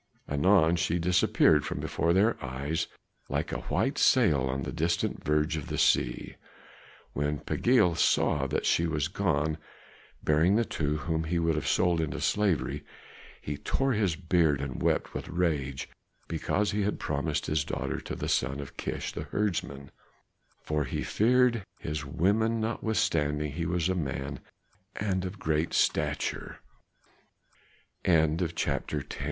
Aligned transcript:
Anon 0.27 0.77
she 0.77 0.97
disappeared 0.97 1.63
from 1.63 1.79
before 1.79 2.11
their 2.11 2.35
eyes 2.43 2.87
like 3.29 3.51
a 3.51 3.59
white 3.67 3.99
sail 3.99 4.49
on 4.49 4.63
the 4.63 4.71
distant 4.71 5.23
verge 5.23 5.55
of 5.57 5.67
the 5.67 5.77
sea. 5.77 6.37
When 7.13 7.37
Pagiel 7.37 7.95
saw 7.95 8.47
that 8.47 8.65
she 8.65 8.87
was 8.87 9.07
gone, 9.07 9.59
bearing 10.23 10.55
the 10.55 10.65
two 10.65 10.97
whom 10.97 11.25
he 11.25 11.37
would 11.37 11.53
have 11.53 11.67
sold 11.67 12.01
into 12.01 12.19
slavery, 12.19 12.83
he 13.43 13.57
tore 13.57 13.93
his 13.93 14.15
beard 14.15 14.59
and 14.59 14.81
wept 14.81 15.13
with 15.13 15.27
rage 15.29 15.87
because 16.27 16.71
he 16.71 16.81
had 16.81 16.97
promised 16.99 17.45
his 17.45 17.63
daughter 17.63 18.01
to 18.01 18.15
the 18.15 18.27
son 18.27 18.59
of 18.59 18.77
Kish, 18.77 19.11
the 19.11 19.25
herdsman. 19.25 19.91
For 20.63 20.85
he 20.85 21.03
feared 21.03 21.63
his 21.77 22.03
women, 22.03 22.59
notwithstanding 22.59 23.51
he 23.51 23.67
was 23.67 23.87
a 23.87 23.93
man, 23.93 24.39
and 24.95 25.23
of 25.25 25.37
great 25.37 25.75
stature. 25.75 26.57
CHAPTER 28.03 28.07
XI. 28.07 28.11
AT 28.11 28.37
THE 28.39 28.47
GATE 28.47 28.87
BEAUTIFUL. 28.87 29.17